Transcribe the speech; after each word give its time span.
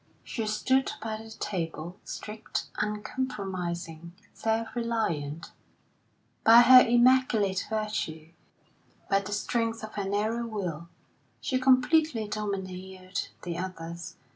She 0.23 0.47
stood 0.47 0.93
by 0.99 1.17
the 1.17 1.29
table, 1.29 1.95
straight, 2.05 2.63
uncompromising, 2.79 4.13
self 4.33 4.75
reliant; 4.75 5.51
by 6.43 6.61
her 6.61 6.81
immaculate 6.81 7.67
virtue, 7.69 8.31
by 9.11 9.19
the 9.19 9.31
strength 9.31 9.83
of 9.83 9.93
her 9.93 10.09
narrow 10.09 10.47
will, 10.47 10.89
she 11.39 11.59
completely 11.59 12.27
domineered 12.27 13.27
the 13.43 13.59
others. 13.59 14.15